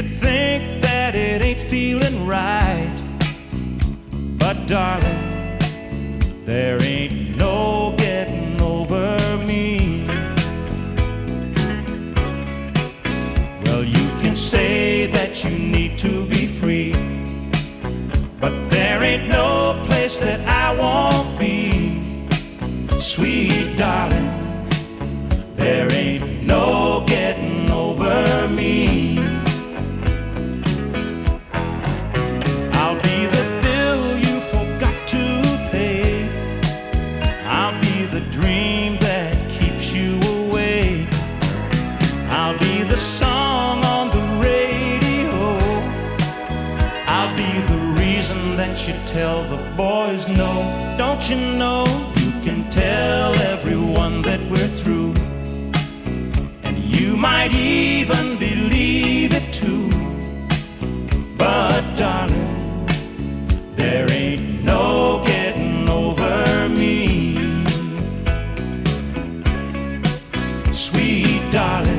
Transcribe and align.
You 0.00 0.08
think 0.08 0.80
that 0.80 1.14
it 1.14 1.42
ain't 1.42 1.58
feeling 1.58 2.26
right, 2.26 2.90
but 4.38 4.66
darling, 4.66 5.58
there 6.46 6.82
ain't 6.82 7.36
no 7.36 7.94
getting 7.98 8.58
over 8.62 9.18
me. 9.46 10.06
Well, 13.62 13.84
you 13.84 14.08
can 14.22 14.34
say 14.34 15.04
that 15.08 15.44
you 15.44 15.50
need 15.50 15.98
to 15.98 16.24
be 16.24 16.46
free, 16.46 16.92
but 18.40 18.54
there 18.70 19.02
ain't 19.02 19.28
no 19.28 19.84
place 19.84 20.18
that 20.20 20.40
I 20.48 20.74
won't 20.80 21.38
be, 21.38 22.00
sweet 22.98 23.76
darling. 23.76 24.09
Dream 38.30 38.96
that 38.98 39.34
keeps 39.50 39.92
you 39.92 40.18
awake. 40.20 41.08
I'll 42.30 42.58
be 42.58 42.82
the 42.84 42.96
song 42.96 43.84
on 43.84 44.08
the 44.10 44.24
radio. 44.40 45.32
I'll 47.06 47.36
be 47.36 47.52
the 47.72 47.80
reason 48.00 48.56
that 48.56 48.86
you 48.86 48.94
tell 49.06 49.42
the 49.44 49.60
boys 49.76 50.28
no. 50.28 50.52
Don't 50.96 51.28
you 51.28 51.36
know 51.58 51.84
you 52.16 52.30
can 52.42 52.70
tell 52.70 53.34
everyone 53.54 54.22
that 54.22 54.40
we're 54.50 54.74
through? 54.80 55.14
And 56.62 56.78
you 56.78 57.16
might 57.16 57.52
even 57.52 58.38
believe 58.38 58.49
Sweet 70.72 71.42
darling, 71.50 71.89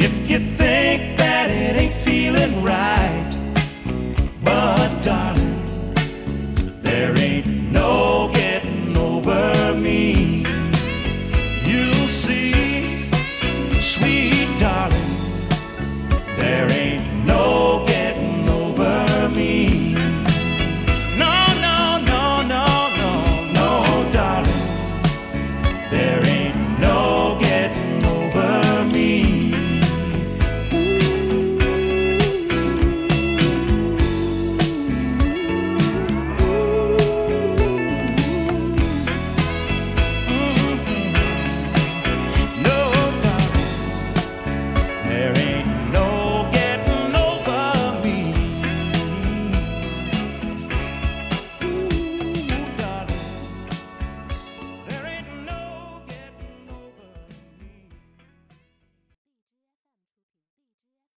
If 0.00 0.30
you 0.30 0.38
think 0.38 1.16
that 1.16 1.50
it 1.50 1.76
ain't 1.76 1.92
feeling 1.92 2.62
right, 2.62 3.30
but 4.44 5.02
darling, 5.02 5.94
there 6.82 7.16
ain't 7.18 7.72
no 7.72 8.30
getting 8.32 8.96
over 8.96 9.74
me. 9.74 10.46
You'll 11.64 12.06
see. 12.06 12.47